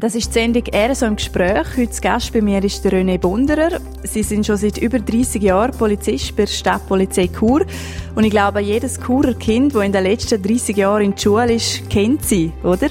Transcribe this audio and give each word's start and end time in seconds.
Das 0.00 0.14
ist 0.14 0.28
die 0.28 0.32
Sendung 0.32 0.62
«Er 0.72 0.94
so 0.94 1.04
im 1.04 1.16
Gespräch». 1.16 1.76
Heute 1.76 2.00
Gast 2.00 2.32
bei 2.32 2.40
mir 2.40 2.64
ist 2.64 2.82
der 2.82 2.92
René 2.92 3.18
Bunderer. 3.18 3.80
Sie 4.02 4.22
sind 4.22 4.46
schon 4.46 4.56
seit 4.56 4.78
über 4.78 4.98
30 4.98 5.42
Jahren 5.42 5.72
Polizist 5.72 6.34
bei 6.34 6.46
der 6.46 6.52
Stadtpolizei 6.52 7.28
Chur. 7.28 7.66
Und 8.14 8.24
ich 8.24 8.30
glaube, 8.30 8.60
jedes 8.60 8.98
Churer 8.98 9.34
Kind, 9.34 9.74
das 9.74 9.84
in 9.84 9.92
den 9.92 10.02
letzten 10.02 10.42
30 10.42 10.74
Jahren 10.74 11.02
in 11.02 11.10
der 11.10 11.20
Schule 11.20 11.52
ist, 11.52 11.90
kennt 11.90 12.24
sie, 12.24 12.50
oder? 12.62 12.88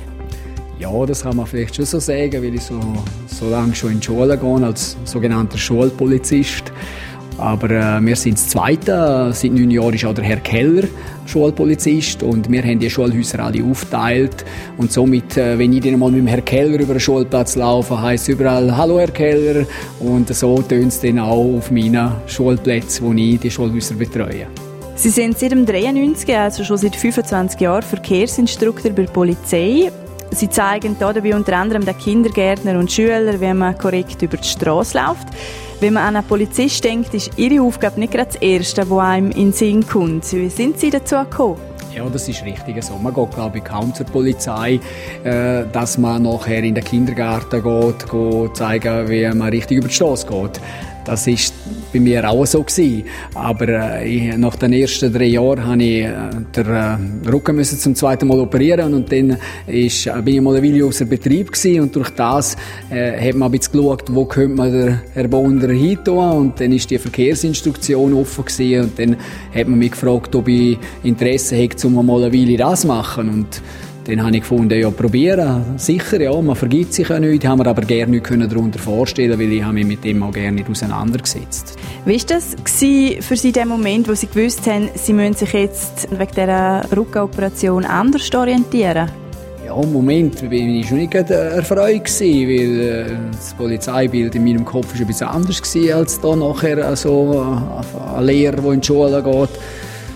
Ja, 0.77 1.03
das 1.07 1.23
kann 1.23 1.35
man 1.35 1.47
vielleicht 1.47 1.77
schon 1.77 1.85
so 1.85 1.97
sagen, 1.97 2.43
weil 2.43 2.53
ich 2.53 2.61
so, 2.61 2.79
so 3.25 3.49
lange 3.49 3.73
schon 3.73 3.93
in 3.93 3.99
die 4.01 4.05
Schule 4.05 4.37
gehe, 4.37 4.65
als 4.67 4.95
sogenannter 5.03 5.57
Schulpolizist. 5.57 6.71
Aber 7.39 7.71
äh, 7.71 7.99
wir 8.01 8.15
sind 8.17 8.37
das 8.37 8.49
Zweite. 8.49 9.31
Seit 9.33 9.51
neun 9.51 9.71
Jahren 9.71 9.95
ist 9.95 10.05
auch 10.05 10.13
der 10.13 10.25
Herr 10.25 10.41
Keller 10.41 10.83
Schulpolizist 11.29 12.23
und 12.23 12.51
wir 12.51 12.63
haben 12.63 12.79
die 12.79 12.89
Schulhäuser 12.89 13.39
alle 13.39 13.63
aufgeteilt. 13.63 14.43
Und 14.77 14.91
somit, 14.91 15.37
äh, 15.37 15.57
wenn 15.57 15.73
ich 15.73 15.81
dann 15.81 15.99
mal 15.99 16.11
mit 16.11 16.21
dem 16.21 16.27
Herr 16.27 16.41
Keller 16.41 16.79
über 16.79 16.95
den 16.95 16.99
Schulplatz 16.99 17.55
laufe, 17.55 18.01
heisst 18.01 18.23
es 18.23 18.35
überall 18.35 18.75
«Hallo 18.75 18.99
Herr 18.99 19.11
Keller» 19.11 19.65
und 19.99 20.33
so 20.33 20.61
tönt 20.61 20.87
es 20.87 20.99
dann 20.99 21.19
auch 21.19 21.57
auf 21.57 21.71
meinen 21.71 22.11
Schulplätzen, 22.27 23.05
wo 23.05 23.13
ich 23.13 23.39
die 23.39 23.51
Schulhäuser 23.51 23.95
betreue. 23.95 24.47
Sie 24.95 25.09
sind 25.09 25.37
seit 25.39 25.51
dem 25.51 25.65
93, 25.65 26.35
also 26.35 26.63
schon 26.63 26.77
seit 26.77 26.95
25 26.95 27.61
Jahren, 27.61 27.83
Verkehrsinstruktor 27.83 28.91
bei 28.91 29.03
der 29.03 29.11
Polizei. 29.11 29.91
Sie 30.31 30.49
zeigen 30.49 30.95
dabei 30.99 31.35
unter 31.35 31.53
anderem 31.55 31.85
den 31.85 31.97
Kindergärtner 31.97 32.77
und 32.77 32.91
Schüler, 32.91 33.39
wie 33.39 33.53
man 33.53 33.77
korrekt 33.77 34.21
über 34.21 34.37
die 34.37 34.47
Straße 34.47 34.97
läuft. 34.97 35.27
Wenn 35.81 35.93
man 35.93 36.03
an 36.03 36.17
einen 36.17 36.27
Polizist 36.27 36.83
denkt, 36.83 37.13
ist 37.13 37.31
Ihre 37.37 37.63
Aufgabe 37.63 38.01
nicht 38.01 38.11
gerade 38.11 38.31
das 38.33 38.41
Erste, 38.41 38.89
was 38.89 38.99
einem 38.99 39.31
in 39.31 39.37
den 39.37 39.53
Sinn 39.53 39.87
kommt. 39.87 40.29
Wie 40.33 40.49
sind 40.49 40.77
Sie 40.77 40.89
dazu 40.89 41.15
gekommen? 41.15 41.55
Ja, 41.95 42.03
das 42.09 42.27
ist 42.27 42.43
richtig 42.43 42.83
so. 42.83 42.97
Man 42.97 43.13
geht, 43.13 43.31
glaube 43.31 43.59
ich, 43.59 43.63
kaum 43.63 43.93
zur 43.93 44.05
Polizei, 44.05 44.81
äh, 45.23 45.63
dass 45.71 45.97
man 45.97 46.23
nachher 46.23 46.61
in 46.63 46.75
den 46.75 46.83
Kindergarten 46.83 47.63
geht, 47.63 48.11
geht 48.11 48.57
zeigen, 48.57 49.09
wie 49.09 49.25
man 49.33 49.49
richtig 49.49 49.77
über 49.77 49.87
die 49.87 49.93
Straße 49.93 50.27
geht. 50.27 50.59
Das 51.09 51.25
ist 51.25 51.55
bei 51.91 51.99
mir 51.99 52.29
auch 52.29 52.45
so 52.45 52.61
gewesen. 52.61 53.03
Aber 53.33 53.67
äh, 53.67 54.37
nach 54.37 54.55
den 54.57 54.73
ersten 54.73 55.11
drei 55.11 55.25
Jahren 55.25 55.65
habe 55.65 55.83
ich 55.83 56.03
äh, 56.03 56.13
den 56.55 56.67
äh, 56.67 57.27
Rücken 57.27 57.55
müssen 57.55 57.79
zum 57.79 57.95
zweiten 57.95 58.27
Mal 58.27 58.39
operieren 58.39 58.93
und 58.93 59.11
dann 59.11 59.37
ist, 59.65 60.03
bin 60.23 60.35
ich 60.35 60.41
mal 60.41 60.55
eine 60.55 60.67
Weile 60.67 60.85
außer 60.85 61.05
Betrieb 61.05 61.51
gewesen 61.51 61.81
und 61.81 61.95
durch 61.95 62.11
das 62.11 62.55
äh, 62.91 63.27
hat 63.27 63.35
man 63.35 63.47
ein 63.51 63.57
bisschen 63.57 63.79
geschaut, 63.79 64.03
wo 64.13 64.25
könnte 64.25 64.55
man 64.55 64.71
den 64.71 65.01
Herr 65.15 65.27
Bonder 65.27 65.69
hin 65.69 65.97
und 65.97 66.61
dann 66.61 66.71
ist 66.73 66.91
die 66.91 66.99
Verkehrsinstruktion 66.99 68.13
offen 68.13 68.45
gewesen 68.45 68.83
und 68.83 68.99
dann 68.99 69.17
hat 69.55 69.67
man 69.67 69.79
mich 69.79 69.91
gefragt, 69.91 70.35
ob 70.35 70.47
ich 70.47 70.77
Interesse 71.01 71.55
hätte, 71.55 71.87
um 71.87 72.05
mal 72.05 72.23
eine 72.23 72.31
Weile 72.31 72.55
das 72.55 72.81
zu 72.81 72.87
machen 72.87 73.29
und 73.29 73.63
dann 74.09 74.23
habe 74.23 74.35
ich 74.35 74.41
gefunden, 74.41 74.79
ja, 74.79 74.89
probieren, 74.89 75.77
sicher, 75.77 76.21
ja, 76.21 76.41
man 76.41 76.55
vergibt 76.55 76.93
sich 76.93 77.07
ja 77.07 77.19
nicht, 77.19 77.45
haben 77.45 77.59
wir 77.59 77.67
aber 77.67 77.81
gerne 77.83 78.11
nicht 78.11 78.29
darunter 78.29 78.79
vorstellen 78.79 79.37
weil 79.39 79.51
ich 79.51 79.63
habe 79.63 79.73
mich 79.73 79.85
mit 79.85 80.03
dem 80.03 80.23
auch 80.23 80.31
gerne 80.31 80.53
nicht 80.53 80.69
auseinandergesetzt. 80.69 81.77
Wie 82.05 82.15
war 82.15 82.25
das 82.27 82.55
für 83.21 83.35
Sie 83.35 83.51
der 83.51 83.65
Moment, 83.65 84.07
wo 84.07 84.13
Sie 84.13 84.27
gewusst 84.27 84.65
haben, 84.67 84.89
Sie 84.95 85.13
müssen 85.13 85.35
sich 85.35 85.53
jetzt 85.53 86.07
wegen 86.11 86.31
dieser 86.31 86.85
Rückenoperation 86.95 87.85
anders 87.85 88.33
orientieren? 88.33 89.09
Ja, 89.65 89.79
im 89.79 89.93
Moment 89.93 90.49
bin 90.49 90.75
ich 90.75 90.87
schon 90.87 90.97
nicht 90.97 91.13
erfreut 91.13 92.05
gewesen, 92.05 92.47
weil 92.49 92.79
äh, 92.79 93.05
das 93.31 93.53
Polizeibild 93.53 94.33
in 94.33 94.43
meinem 94.43 94.65
Kopf 94.65 94.93
war 94.93 94.99
ein 94.99 95.07
bisschen 95.07 95.27
anders 95.27 95.61
gewesen, 95.61 95.93
als 95.93 96.19
da 96.19 96.35
nachher 96.35 96.87
also, 96.87 97.57
ein 98.17 98.25
Lehrer, 98.25 98.61
der 98.61 98.71
in 98.71 98.81
die 98.81 98.87
Schule 98.87 99.21
geht. 99.21 99.49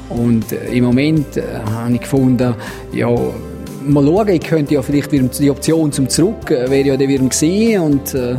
Und 0.10 0.52
äh, 0.52 0.74
im 0.74 0.86
Moment 0.86 1.38
äh, 1.38 1.44
habe 1.72 1.94
ich 1.94 2.02
gefunden, 2.02 2.56
ja, 2.94 3.16
mal 3.86 4.06
schauen, 4.06 4.30
ich 4.30 4.42
könnte 4.42 4.74
ja 4.74 4.82
vielleicht 4.82 5.12
die 5.12 5.50
Option 5.50 5.92
zum 5.92 6.10
Zurück, 6.10 6.50
äh, 6.52 6.70
wäre 6.70 6.88
ja 6.90 6.98
dann 6.98 7.08
wieder 7.08 7.24
gewesen 7.24 7.80
und 7.82 8.14
äh, 8.14 8.38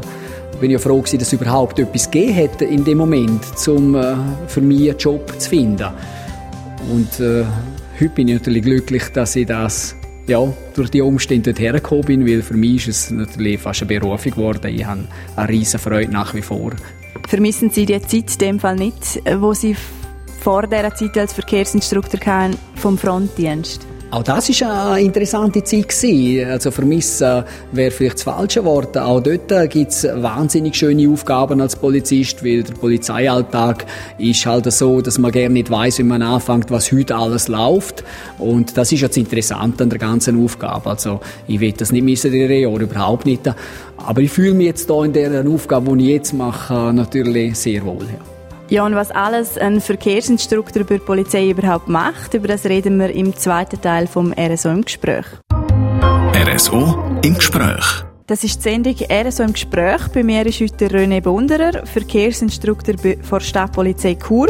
bin 0.61 0.71
ja 0.71 0.79
froh 0.79 0.99
gewesen, 0.99 1.19
dass 1.19 1.29
es 1.29 1.41
überhaupt 1.41 1.79
etwas 1.79 2.11
gegeben 2.11 2.35
hätte 2.35 2.65
in 2.65 2.85
dem 2.85 2.99
Moment, 2.99 3.43
um 3.67 3.95
äh, 3.95 4.15
für 4.47 4.61
mich 4.61 4.91
einen 4.91 4.99
Job 4.99 5.33
zu 5.39 5.49
finden. 5.49 5.89
Und 6.93 7.21
äh, 7.21 7.45
heute 8.01 8.15
bin 8.15 8.29
ich 8.29 8.35
natürlich 8.35 8.63
glücklich, 8.63 9.05
dass 9.13 9.37
ich 9.37 9.47
das 9.47 9.97
ja, 10.27 10.41
durch 10.75 10.91
die 10.91 11.03
Umstände 11.03 11.53
dorthin 11.53 11.73
gekommen 11.75 12.03
bin, 12.03 12.27
weil 12.27 12.43
für 12.43 12.55
mich 12.55 12.89
ist 12.89 12.97
es 12.97 13.11
natürlich 13.11 13.61
fast 13.61 13.83
eine 13.83 14.01
Berufung 14.01 14.33
geworden. 14.33 14.75
Ich 14.75 14.85
habe 14.85 15.05
eine 15.37 15.49
riesige 15.49 15.79
Freude 15.79 16.11
nach 16.11 16.35
wie 16.35 16.43
vor. 16.43 16.73
Vermissen 17.29 17.71
Sie 17.71 17.87
die 17.87 18.01
Zeit 18.01 18.33
in 18.33 18.39
dem 18.39 18.61
Fall 18.61 18.77
nicht, 18.77 19.21
wo 19.39 19.53
Sie 19.53 19.77
vor 20.41 20.67
dieser 20.67 20.95
Zeit 20.95 21.17
als 21.19 21.33
Verkehrsinstruktor 21.33 22.51
vom 22.77 22.99
Frontdienst? 22.99 23.87
Auch 24.15 24.23
das 24.23 24.49
war 24.61 24.93
eine 24.93 25.07
interessante 25.07 25.65
Zeit. 25.65 26.47
Also 26.49 26.71
vermissen 26.71 27.43
wäre 27.73 27.91
vielleicht 27.91 28.15
das 28.15 28.23
falsche 28.23 28.65
Wort. 28.65 28.97
Auch 28.97 29.21
dort 29.21 29.49
gibt 29.71 29.91
es 29.91 30.05
wahnsinnig 30.05 30.77
schöne 30.77 31.09
Aufgaben 31.09 31.61
als 31.61 31.75
Polizist, 31.75 32.45
weil 32.45 32.63
der 32.63 32.75
Polizeialltag 32.75 33.85
ist 34.19 34.47
halt 34.47 34.73
so, 34.73 35.01
dass 35.01 35.19
man 35.19 35.33
gerne 35.33 35.55
nicht 35.55 35.69
weiß, 35.69 35.99
wie 35.99 36.05
man 36.05 36.23
anfängt, 36.23 36.71
was 36.71 36.93
heute 36.93 37.17
alles 37.17 37.49
läuft. 37.49 38.05
Und 38.39 38.77
das 38.77 38.93
ist 38.93 39.01
jetzt 39.01 39.17
interessant 39.17 39.83
an 39.83 39.91
der 39.91 39.99
ganzen 39.99 40.45
Aufgabe. 40.45 40.91
Also 40.91 41.19
ich 41.49 41.59
will 41.59 41.73
das 41.73 41.91
nicht 41.91 42.05
missen 42.05 42.33
in 42.33 42.49
Jahren, 42.49 42.81
überhaupt 42.81 43.27
nicht. 43.27 43.43
Aber 43.97 44.21
ich 44.21 44.31
fühle 44.31 44.55
mich 44.55 44.67
jetzt 44.67 44.89
hier 44.89 45.05
in 45.07 45.13
der 45.13 45.45
Aufgabe, 45.45 45.97
die 45.97 46.05
ich 46.05 46.11
jetzt 46.11 46.35
mache, 46.35 46.93
natürlich 46.95 47.57
sehr 47.57 47.85
wohl. 47.85 48.05
Ja. 48.05 48.34
Ja, 48.71 48.87
und 48.87 48.95
was 48.95 49.11
alles 49.11 49.59
ein 49.59 49.81
Verkehrsinstruktor 49.81 50.85
bei 50.85 50.97
der 50.97 51.05
Polizei 51.05 51.51
überhaupt 51.51 51.87
macht, 51.87 52.33
über 52.33 52.49
das 52.49 52.65
reden 52.65 52.99
wir 52.99 53.11
im 53.11 53.37
zweiten 53.37 53.81
Teil 53.81 54.07
vom 54.07 54.33
RSO 54.33 54.71
im 54.71 54.83
Gespräch. 54.83 55.27
RSO 56.35 57.21
im 57.23 57.35
Gespräch. 57.35 58.05
Das 58.27 58.43
ist 58.43 58.57
die 58.57 58.63
Sendung 58.63 58.97
RSO 59.11 59.43
im 59.43 59.53
Gespräch. 59.53 60.09
Bei 60.15 60.23
mir 60.23 60.47
ist 60.47 60.61
heute 60.61 60.87
René 60.87 61.21
Bunderer, 61.21 61.85
Verkehrsinstruktor 61.85 62.95
der 62.95 63.41
Stadtpolizei 63.41 64.15
Chur. 64.15 64.49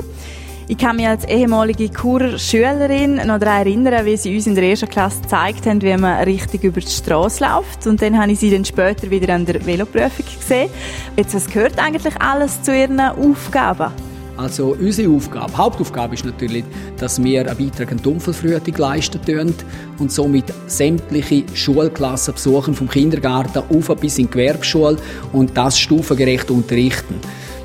Ich 0.67 0.79
kann 0.79 0.97
mich 0.97 1.07
als 1.07 1.27
ehemalige 1.27 1.91
Churer 1.91 2.39
Schülerin 2.39 3.17
noch 3.17 3.39
daran 3.39 3.67
erinnern, 3.67 4.07
wie 4.07 4.17
sie 4.17 4.35
uns 4.35 4.47
in 4.47 4.55
der 4.55 4.65
ersten 4.65 4.89
Klasse 4.89 5.21
gezeigt 5.21 5.67
haben, 5.67 5.83
wie 5.83 5.95
man 5.95 6.23
richtig 6.25 6.65
über 6.65 6.81
die 6.81 6.91
Straße 6.91 7.45
läuft. 7.45 7.87
Und 7.87 8.01
dann 8.01 8.19
habe 8.19 8.33
ich 8.33 8.39
sie 8.39 8.51
dann 8.51 8.65
später 8.65 9.11
wieder 9.11 9.35
an 9.35 9.45
der 9.45 9.65
Veloprüfung 9.65 10.25
gesehen. 10.25 10.71
Jetzt, 11.19 11.35
was 11.35 11.49
gehört 11.49 11.79
eigentlich 11.79 12.19
alles 12.19 12.63
zu 12.63 12.75
ihren 12.75 12.99
Aufgaben? 12.99 13.93
Also 14.39 14.75
unsere 14.81 15.15
Aufgabe, 15.15 15.55
Hauptaufgabe 15.55 16.15
ist 16.15 16.25
natürlich, 16.25 16.65
dass 16.97 17.23
wir 17.23 17.43
einen 17.43 17.57
Beitrag 17.57 17.93
an 17.93 18.01
die 18.03 18.09
Unfallverhütung 18.09 18.75
leisten 18.79 19.55
und 19.99 20.11
somit 20.11 20.47
sämtliche 20.67 21.45
Schulklassen 21.53 22.35
besuchen, 22.35 22.75
vom 22.75 22.89
Kindergarten 22.89 23.63
auf 23.69 23.95
bis 24.01 24.19
in 24.19 24.27
die 24.27 24.33
Gewerbeschule 24.33 24.97
und 25.33 25.57
das 25.57 25.79
stufengerecht 25.79 26.51
unterrichten. 26.51 27.21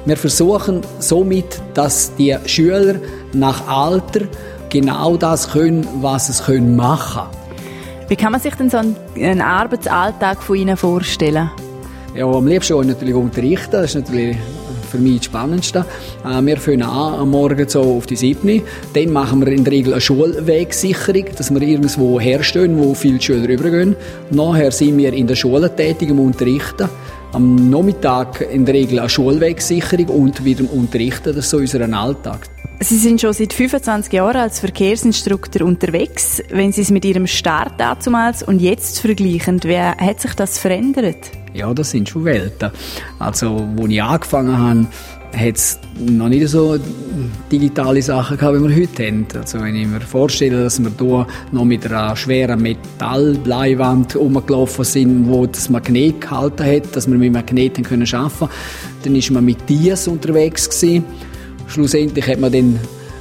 Wir 0.06 0.18
versuchen 0.18 0.82
somit, 1.00 1.62
dass 1.74 2.16
die 2.16 2.36
Schüler 2.46 2.96
nach 3.34 3.68
Alter 3.68 4.22
genau 4.70 5.18
das 5.18 5.52
können, 5.52 5.88
was 6.02 6.28
sie 6.28 6.44
können 6.44 6.76
machen 6.76 7.24
Wie 8.08 8.16
kann 8.16 8.32
man 8.32 8.42
sich 8.42 8.56
denn 8.56 8.70
so 8.70 8.78
einen 8.78 9.42
Arbeitsalltag 9.42 10.42
von 10.42 10.56
Ihnen 10.56 10.78
vorstellen? 10.78 11.52
Ja, 12.16 12.26
am 12.26 12.48
liebsten 12.48 12.88
natürlich 12.88 13.14
unterrichten. 13.14 13.72
Das 13.72 13.94
ist 13.94 13.96
natürlich 13.96 14.38
für 14.90 14.98
mich 14.98 15.18
das 15.18 15.26
Spannendste. 15.26 15.86
Äh, 16.26 16.42
wir 16.42 16.58
fangen 16.58 16.84
an 16.84 17.20
am 17.20 17.32
Morgen 17.32 17.68
so 17.70 17.82
auf 17.82 18.06
die 18.08 18.16
7. 18.16 18.62
Dann 18.94 19.14
machen 19.14 19.46
wir 19.46 19.54
in 19.54 19.64
der 19.64 19.74
Regel 19.74 19.94
eine 19.94 20.02
Schulwegsicherung, 20.02 21.26
dass 21.38 21.54
wir 21.54 21.62
irgendwo 21.62 22.20
herstehen, 22.20 22.78
wo 22.80 22.94
viele 22.94 23.22
Schüler 23.22 23.48
übergehen. 23.48 23.96
Nachher 24.32 24.72
sind 24.72 24.98
wir 24.98 25.14
in 25.14 25.28
der 25.28 25.36
Schule 25.36 25.74
tätig, 25.76 26.10
im 26.10 26.20
Unterrichten. 26.20 26.90
Am 27.32 27.70
Nachmittag 27.70 28.42
in 28.42 28.66
der 28.66 28.74
Regel 28.74 29.00
eine 29.00 29.08
Schulwegsicherung 29.08 30.08
und 30.08 30.44
wieder 30.44 30.64
Unterrichten. 30.74 31.36
Das 31.36 31.46
ist 31.46 31.50
so 31.52 31.58
unser 31.58 31.82
Alltag. 31.94 32.50
Sie 32.80 32.98
sind 32.98 33.22
schon 33.22 33.34
seit 33.34 33.54
25 33.54 34.14
Jahren 34.14 34.38
als 34.38 34.60
Verkehrsinstruktor 34.60 35.68
unterwegs. 35.68 36.42
Wenn 36.50 36.72
Sie 36.72 36.82
es 36.82 36.90
mit 36.90 37.06
Ihrem 37.06 37.28
Start 37.28 37.80
damals 37.80 38.42
und 38.42 38.60
jetzt 38.60 39.02
vergleichen, 39.02 39.62
wie 39.64 39.78
hat 39.78 40.20
sich 40.20 40.34
das 40.34 40.58
verändert? 40.58 41.30
Ja, 41.54 41.72
das 41.72 41.92
sind 41.92 42.10
schon 42.10 42.26
Welten. 42.26 42.72
Also, 43.20 43.68
wo 43.76 43.86
ich 43.86 44.02
angefangen 44.02 44.58
habe, 44.58 44.88
hat 45.36 45.56
es 45.56 45.80
noch 46.00 46.30
nicht 46.30 46.48
so 46.48 46.78
digitale 47.52 48.02
Sachen 48.02 48.38
gehabt, 48.38 48.58
wie 48.58 48.68
wir 48.68 48.76
heute 48.76 49.08
haben. 49.08 49.28
Also 49.36 49.60
wenn 49.60 49.76
ich 49.76 49.88
mir 49.88 50.02
vorstelle, 50.02 50.64
dass 50.64 50.82
wir 50.82 50.92
hier 50.98 51.28
noch 51.52 51.66
mit 51.66 51.86
einer 51.86 52.16
schweren 52.16 52.62
Metallbleiwand 52.62 54.16
rumgelaufen 54.16 54.86
sind, 54.86 55.28
wo 55.28 55.46
das 55.46 55.70
Magnet 55.70 56.22
gehalten 56.22 56.66
hat, 56.66 56.96
dass 56.96 57.10
wir 57.10 57.18
mit 57.18 57.34
Magneten 57.34 57.84
können 57.84 58.08
arbeiten 58.14 58.38
können, 58.40 58.52
dann 59.04 59.16
ist 59.16 59.32
man 59.32 59.46
mit 59.46 59.70
Dias 59.70 60.08
unterwegs 60.08 60.70
gewesen. 60.70 61.06
Schlussendlich 61.68 62.28
hat 62.28 62.40
man 62.40 62.52
dann 62.52 62.80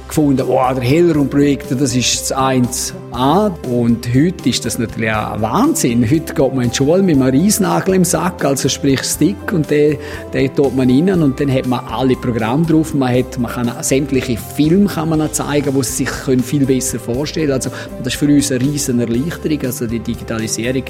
gefunden, 0.09 0.45
wow, 0.47 0.73
der 0.73 0.83
Hellraumprojektor, 0.83 1.77
das 1.77 1.95
ist 1.95 2.31
das 2.31 2.37
1A. 2.37 3.51
Und 3.67 4.07
heute 4.13 4.49
ist 4.49 4.65
das 4.65 4.77
natürlich 4.77 5.13
ein 5.13 5.41
Wahnsinn. 5.41 6.03
Heute 6.03 6.33
geht 6.33 6.53
man 6.53 6.65
in 6.65 6.71
die 6.71 6.75
Schule 6.75 7.01
mit 7.01 7.21
einem 7.21 7.41
Reisnagel 7.41 7.95
im 7.95 8.03
Sack, 8.03 8.43
also 8.43 8.67
sprich 8.67 9.01
Stick, 9.03 9.53
und 9.53 9.69
den, 9.69 9.97
den 10.33 10.53
tut 10.53 10.75
man 10.75 10.89
rein 10.89 11.21
und 11.21 11.39
dann 11.39 11.53
hat 11.53 11.67
man 11.67 11.85
alle 11.85 12.15
Programme 12.15 12.65
drauf. 12.65 12.93
Man, 12.93 13.15
hat, 13.15 13.37
man 13.37 13.51
kann 13.51 13.71
sämtliche 13.81 14.35
Filme 14.37 14.87
kann 14.87 15.09
man 15.09 15.31
zeigen, 15.31 15.73
die 15.73 15.83
sie 15.83 16.05
sich 16.05 16.09
können 16.25 16.43
viel 16.43 16.65
besser 16.65 16.99
vorstellen. 16.99 17.51
Also, 17.51 17.69
das 18.03 18.13
ist 18.13 18.19
für 18.19 18.25
uns 18.25 18.51
eine 18.51 18.61
riesen 18.61 18.99
Erleichterung. 18.99 19.59
Also 19.65 19.85
die 19.87 19.99
Digitalisierung, 19.99 20.83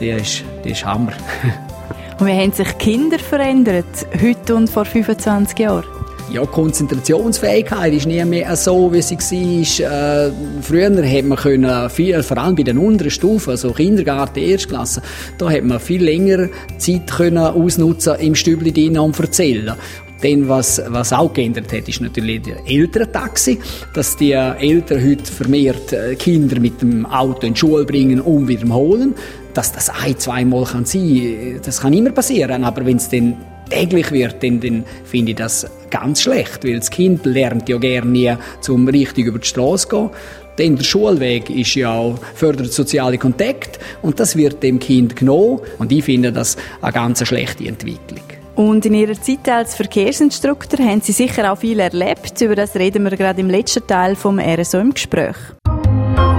die 0.00 0.08
ist, 0.08 0.42
die 0.64 0.70
ist 0.70 0.84
Hammer. 0.84 1.12
Und 2.18 2.26
wie 2.28 2.32
haben 2.32 2.52
sich 2.52 2.78
Kinder 2.78 3.18
verändert, 3.18 4.06
heute 4.22 4.54
und 4.54 4.70
vor 4.70 4.84
25 4.84 5.58
Jahren? 5.58 6.03
Ja, 6.34 6.44
Konzentrationsfähigkeit 6.44 7.92
ist 7.92 8.06
nie 8.06 8.24
mehr 8.24 8.56
so, 8.56 8.92
wie 8.92 9.00
sie 9.02 9.16
war. 9.16 10.26
Äh, 10.26 10.32
früher 10.62 10.86
hat 10.86 11.24
man 11.26 11.38
können 11.38 11.90
viel, 11.90 12.20
vor 12.24 12.38
allem 12.38 12.56
bei 12.56 12.64
den 12.64 12.76
unteren 12.76 13.12
Stufen, 13.12 13.50
also 13.50 13.70
Kindergarten, 13.70 14.40
Erstklasse, 14.40 15.00
da 15.38 15.48
hat 15.48 15.62
man 15.62 15.78
viel 15.78 16.02
länger 16.02 16.48
Zeit 16.76 17.08
können 17.08 17.38
ausnutzen 17.38 18.16
im 18.18 18.34
Stübli 18.34 18.72
drinnen 18.72 18.98
und 18.98 19.16
erzählen. 19.16 19.74
Dann, 20.22 20.48
was, 20.48 20.82
was 20.88 21.12
auch 21.12 21.32
geändert 21.32 21.72
hat, 21.72 21.88
ist 21.88 22.00
natürlich 22.00 22.42
der 22.42 22.66
Elterntaxi, 22.66 23.60
dass 23.94 24.16
die 24.16 24.32
Eltern 24.32 25.08
heute 25.08 25.30
vermehrt 25.30 25.92
äh, 25.92 26.16
Kinder 26.16 26.58
mit 26.58 26.82
dem 26.82 27.06
Auto 27.06 27.46
in 27.46 27.54
die 27.54 27.60
Schule 27.60 27.84
bringen 27.84 28.20
und 28.20 28.48
wieder 28.48 28.68
holen. 28.74 29.14
Dass 29.52 29.70
das 29.70 29.88
ein, 29.88 30.18
zweimal 30.18 30.64
kann 30.64 30.84
sein, 30.84 31.60
das 31.64 31.80
kann 31.80 31.92
immer 31.92 32.10
passieren, 32.10 32.64
aber 32.64 32.84
wenn 32.84 32.96
es 32.96 33.08
dann 33.08 33.36
täglich 33.70 34.10
wird, 34.10 34.42
dann, 34.42 34.58
dann 34.58 34.84
finde 35.04 35.30
ich 35.30 35.36
das 35.36 35.66
ganz 35.94 36.22
schlecht, 36.22 36.64
weil 36.64 36.78
das 36.78 36.90
Kind 36.90 37.24
lernt 37.24 37.68
ja 37.68 37.78
gerne 37.78 38.10
nie, 38.10 38.34
zum 38.60 38.88
richtig 38.88 39.26
über 39.26 39.38
die 39.38 39.46
Straße 39.46 39.88
zu 39.88 39.96
gehen. 39.96 40.10
Denn 40.58 40.76
der 40.76 40.84
Schulweg 40.84 41.50
ist 41.50 41.74
ja 41.74 41.92
auch, 41.92 42.18
fördert 42.34 42.72
soziale 42.72 43.18
Kontakt 43.18 43.78
und 44.02 44.20
das 44.20 44.36
wird 44.36 44.62
dem 44.62 44.78
Kind 44.78 45.16
genommen 45.16 45.60
und 45.78 45.90
ich 45.90 46.04
finde 46.04 46.32
das 46.32 46.56
eine 46.80 46.92
ganz 46.92 47.26
schlechte 47.26 47.66
Entwicklung. 47.66 48.22
Und 48.54 48.86
in 48.86 48.94
Ihrer 48.94 49.20
Zeit 49.20 49.48
als 49.48 49.74
Verkehrsinstruktor 49.74 50.78
haben 50.78 51.00
Sie 51.00 51.10
sicher 51.10 51.52
auch 51.52 51.58
viel 51.58 51.80
erlebt. 51.80 52.40
Über 52.40 52.54
das 52.54 52.76
reden 52.76 53.02
wir 53.02 53.16
gerade 53.16 53.40
im 53.40 53.50
letzten 53.50 53.84
Teil 53.84 54.14
vom 54.14 54.38
RSO 54.38 54.78
im 54.78 54.94
Gespräch. 54.94 55.36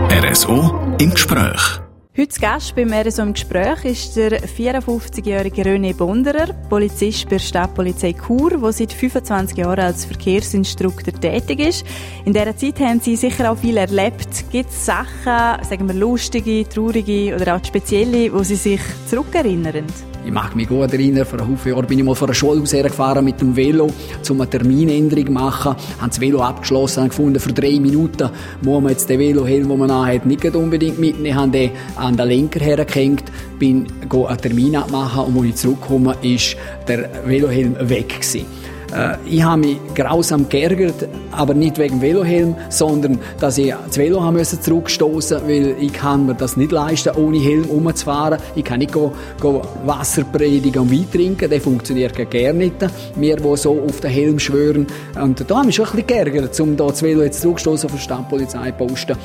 RSO 0.10 0.96
im 0.98 1.12
Gespräch. 1.12 1.85
Heute 2.17 2.39
Gast 2.39 2.73
beim 2.77 2.94
RSO 2.94 3.23
im 3.23 3.33
Gespräch 3.33 3.83
ist 3.83 4.15
der 4.15 4.41
54-jährige 4.41 5.63
René 5.63 5.94
Bonderer, 5.94 6.53
Polizist 6.69 7.25
bei 7.25 7.31
der 7.31 7.39
Stadtpolizei 7.39 8.13
Chur, 8.13 8.51
der 8.51 8.71
seit 8.71 8.94
25 8.94 9.57
Jahren 9.57 9.81
als 9.81 10.06
Verkehrsinstruktor 10.06 11.13
tätig 11.19 11.59
ist. 11.59 11.85
In 12.23 12.31
dieser 12.31 12.56
Zeit 12.56 12.79
haben 12.79 13.01
Sie 13.01 13.17
sicher 13.17 13.51
auch 13.51 13.57
viel 13.57 13.75
erlebt. 13.75 14.50
Gibt 14.50 14.69
es 14.69 14.85
Sachen, 14.85 15.62
sagen 15.65 15.89
wir 15.89 15.94
lustige, 15.94 16.65
traurige 16.69 17.35
oder 17.35 17.57
auch 17.57 17.65
spezielle, 17.65 18.31
wo 18.31 18.44
Sie 18.44 18.56
sich 18.56 18.79
zurückerinnern? 19.09 19.83
Ich 20.25 20.31
mag 20.31 20.56
mich 20.56 20.67
gut 20.67 20.91
erinnern, 20.91 21.23
vor 21.23 21.39
einem 21.39 21.56
Jahren 21.63 21.85
bin 21.85 22.00
ich 22.00 22.03
mal 22.03 22.15
von 22.15 22.27
einer 22.27 22.33
Schule 22.33 22.59
aus 22.59 22.73
hergefahren 22.73 23.23
mit 23.23 23.39
dem 23.41 23.56
Velo, 23.56 23.91
um 24.27 24.41
eine 24.41 24.50
Terminänderung 24.50 25.27
zu 25.27 25.31
machen. 25.31 25.75
Habe 26.00 26.07
das 26.07 26.19
Velo 26.19 26.41
abgeschlossen 26.41 27.03
und 27.03 27.09
gefunden, 27.09 27.39
für 27.39 27.53
drei 27.53 27.79
Minuten 27.79 28.31
muss 28.63 28.81
man 28.81 28.91
jetzt 28.91 29.07
den 29.07 29.19
Velohelm, 29.19 29.69
den 29.69 29.77
man 29.77 29.91
anhat, 29.91 30.25
nicht 30.25 30.44
unbedingt 30.56 30.97
mitnehmen. 30.97 31.25
Ich 31.27 31.35
habe 31.35 31.51
den 31.51 31.71
an 32.06 32.18
den 32.18 32.28
Lenker 32.28 32.60
hergehängt, 32.60 33.24
bin 33.60 33.88
einen 34.10 34.38
Termin 34.38 34.75
abmachen 34.75 35.25
und 35.25 35.38
als 35.38 35.48
ich 35.48 35.56
zurückkomme, 35.56 36.16
ist 36.22 36.56
der 36.88 37.10
Velohelm 37.25 37.75
weg 37.90 38.10
gewesen. 38.10 38.46
Äh, 38.94 39.18
ich 39.26 39.44
habe 39.44 39.62
mich 39.62 39.78
grausam 39.94 40.48
geärgert, 40.50 41.08
aber 41.32 41.54
nicht 41.54 41.78
wegen 41.78 42.02
Velohelm, 42.02 42.56
sondern 42.70 43.20
dass 43.40 43.58
ich 43.58 43.74
das 43.88 43.98
Velo 43.98 44.22
haben 44.22 44.36
müssen 44.36 44.62
zurückstoßen, 44.62 45.42
weil 45.48 45.76
ich 45.80 45.94
kann 45.94 46.26
mir 46.26 46.36
das 46.36 46.58
nicht 46.58 46.72
leisten, 46.72 47.16
ohne 47.16 47.38
Helm 47.38 47.66
umzufahren. 47.66 48.40
Ich 48.56 48.64
kann 48.64 48.80
nicht 48.80 48.94
go, 48.94 49.12
go 49.40 49.62
Wasser 49.86 50.24
predigen 50.24 50.84
und 50.84 50.92
Wein 50.92 51.08
trinken, 51.12 51.50
das 51.50 51.64
funktioniert 51.64 52.16
gerne 52.30 52.60
nicht. 52.60 52.76
Wir, 53.16 53.38
die 53.38 53.58
so 53.58 53.82
auf 53.82 54.00
den 54.00 54.12
Helm 54.12 54.40
schwören. 54.40 54.88
Und 55.22 55.50
da 55.50 55.58
habe 55.60 55.70
ich 55.70 55.76
schon 55.76 55.86
ein 55.86 55.92
bisschen 55.92 56.08
geärgert, 56.08 56.60
um 56.60 56.76
da 56.76 56.88
das 56.88 57.02
Velo 57.02 57.24
jetzt 57.24 57.42
zurückstoßen 57.42 57.88
auf 57.88 57.96
der 57.96 58.02
Stadtpolizei 58.02 58.72
posten. 58.72 59.18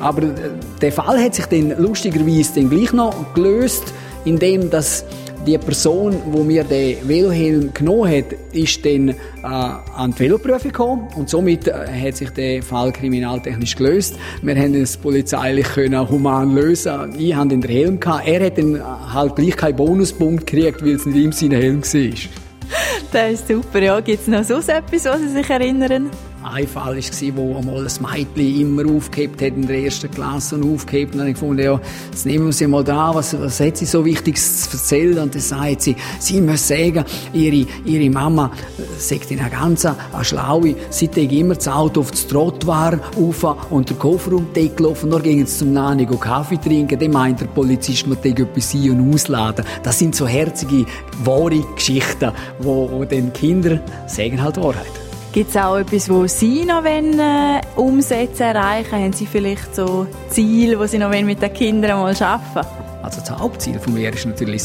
Aber 0.00 0.22
äh, 0.22 0.32
der 0.80 0.92
Fall 0.92 1.22
hat 1.22 1.34
sich 1.34 1.46
dann 1.46 1.74
lustigerweise 1.78 2.54
dann 2.54 2.70
gleich 2.70 2.92
noch 2.92 3.34
gelöst, 3.34 3.92
indem 4.24 4.70
dass 4.70 5.04
die 5.46 5.58
Person, 5.58 6.16
die 6.34 6.38
mir 6.42 6.64
den 6.64 7.08
Velohelm 7.08 7.72
genommen 7.72 8.10
hat, 8.10 8.26
ist 8.52 8.84
dann 8.84 9.08
äh, 9.08 9.14
an 9.42 10.12
die 10.12 10.20
Veloprüfung 10.20 10.70
gekommen 10.70 11.08
und 11.16 11.28
somit 11.28 11.68
äh, 11.68 11.72
hat 11.72 12.16
sich 12.16 12.30
der 12.30 12.62
Fall 12.62 12.92
kriminaltechnisch 12.92 13.76
gelöst. 13.76 14.16
Wir 14.42 14.56
haben 14.56 14.74
es 14.74 14.96
polizeilich 14.96 15.66
können 15.68 16.08
human 16.08 16.54
lösen. 16.54 17.14
Ich 17.18 17.34
hatte 17.34 17.48
den 17.48 17.62
Helm 17.62 18.00
gehabt. 18.00 18.26
Er 18.26 18.46
hat 18.46 18.58
dann 18.58 18.82
halt 19.12 19.36
gleich 19.36 19.56
keinen 19.56 19.76
Bonuspunkt 19.76 20.46
gekriegt, 20.46 20.82
weil 20.82 20.94
es 20.94 21.06
nicht 21.06 21.16
ihm 21.16 21.32
sein 21.32 21.52
Helm 21.52 21.82
war. 21.82 22.12
Das 23.12 23.32
ist 23.32 23.48
super. 23.48 23.80
Ja, 23.80 24.00
gibt 24.00 24.20
es 24.20 24.28
noch 24.28 24.44
sonst 24.44 24.68
etwas, 24.68 25.06
was 25.06 25.20
Sie 25.20 25.28
sich 25.28 25.48
erinnern? 25.48 26.10
Ein 26.52 26.66
Fall 26.66 26.96
war, 26.96 27.36
wo 27.36 27.56
einmal 27.56 27.86
ein 27.86 28.26
Mädchen 28.36 28.60
immer 28.60 28.90
aufgehebt 28.94 29.40
hat 29.42 29.56
in 29.56 29.66
der 29.66 29.84
ersten 29.84 30.10
Klasse 30.10 30.56
und 30.56 30.74
aufgehebt. 30.74 31.12
Und 31.12 31.18
dann 31.18 31.26
habe 31.26 31.30
ich 31.30 31.40
gefunden, 31.40 31.62
ja, 31.62 31.80
jetzt 32.10 32.26
nehmen 32.26 32.46
wir 32.46 32.52
sie 32.52 32.66
mal 32.66 32.84
da, 32.84 33.14
was, 33.14 33.38
was 33.40 33.60
hat 33.60 33.76
sie 33.76 33.86
so 33.86 34.04
Wichtiges 34.04 34.70
zu 34.70 34.76
erzählen? 34.76 35.18
Und 35.18 35.34
dann 35.34 35.42
sagt 35.42 35.82
sie, 35.82 35.96
sie 36.18 36.40
muss 36.40 36.66
sagen, 36.68 37.04
ihre, 37.32 37.66
ihre 37.84 38.10
Mama 38.10 38.50
äh, 38.78 38.82
sagt 38.98 39.30
ihnen 39.30 39.50
ganz 39.50 39.84
eine 39.84 39.96
Schlaue, 40.22 40.74
sie 40.90 41.08
trägt 41.08 41.32
immer 41.32 41.54
das 41.54 41.68
Auto 41.68 42.00
auf 42.00 42.10
das 42.10 42.26
Trottoir 42.26 43.00
rauf 43.16 43.70
und 43.70 43.90
den 43.90 43.98
Kofferraumdeckel 43.98 44.86
auf 44.86 45.04
und 45.04 45.10
dann 45.10 45.22
gehen 45.22 45.46
sie 45.46 45.58
zum 45.58 45.72
Nani 45.72 46.06
Kaffee 46.06 46.58
trinken. 46.58 46.98
Dann 46.98 47.10
meint 47.10 47.40
der 47.40 47.46
Polizist, 47.46 48.06
man 48.06 48.20
trägt 48.20 48.40
etwas 48.40 48.74
ein- 48.74 48.90
und 48.90 49.14
ausladen. 49.14 49.64
Das 49.82 49.98
sind 49.98 50.14
so 50.14 50.26
herzige, 50.26 50.84
wahre 51.24 51.60
Geschichten, 51.74 52.32
wo, 52.58 52.90
wo 52.90 53.04
den 53.04 53.32
Kinder 53.32 53.80
sagen 54.06 54.42
halt 54.42 54.56
Wahrheit. 54.56 54.97
Gibt 55.38 55.50
es 55.50 55.56
auch 55.56 55.76
etwas, 55.76 56.08
was 56.08 56.40
Sie 56.40 56.64
noch 56.64 56.82
wollen, 56.82 57.16
äh, 57.20 57.60
umsetzen, 57.76 58.42
erreichen? 58.42 58.90
Haben 58.90 59.12
Sie 59.12 59.24
vielleicht 59.24 59.72
so 59.72 60.08
Ziele, 60.30 60.76
die 60.76 60.88
Sie 60.88 60.98
noch 60.98 61.10
mit 61.10 61.40
den 61.40 61.52
Kindern 61.52 62.00
mal 62.00 62.16
schaffen 62.16 62.62
Also 63.04 63.20
das 63.20 63.30
Hauptziel 63.30 63.78
von 63.78 63.94
mir 63.94 64.12
ist 64.12 64.26
natürlich, 64.26 64.64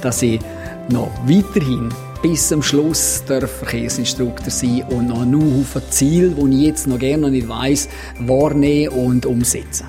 dass 0.00 0.22
ich 0.22 0.40
noch 0.88 1.10
weiterhin 1.26 1.90
bis 2.22 2.48
zum 2.48 2.62
Schluss 2.62 3.24
der 3.28 3.46
Verkehrsinstruktor 3.46 4.50
sein 4.50 4.84
und 4.88 5.08
noch 5.08 5.20
einen 5.20 5.34
Haufen 5.34 5.82
Ziele, 5.90 6.30
die 6.30 6.60
ich 6.60 6.66
jetzt 6.66 6.86
noch 6.86 6.98
gerne 6.98 7.24
noch 7.24 7.28
nicht 7.28 7.46
weiss, 7.46 7.86
wahrnehmen 8.20 8.94
und 8.94 9.26
umsetzen. 9.26 9.86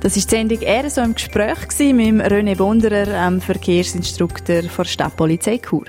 Das 0.00 0.14
war 0.14 0.22
die 0.22 0.28
Sendung 0.28 0.60
eher 0.60 0.90
so 0.90 1.00
im 1.00 1.14
Gespräch 1.14 1.56
mit 1.94 2.22
René 2.26 2.54
Bonderer, 2.54 3.40
Verkehrsinstruktor 3.40 4.60
der 4.60 4.84
Stadtpolizei 4.84 5.56
Chur. 5.56 5.86